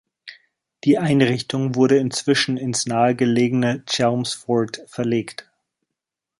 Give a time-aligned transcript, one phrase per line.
[0.83, 5.47] Die Einrichtung wurde inzwischen ins nahe gelegene Chelmsford verlegt.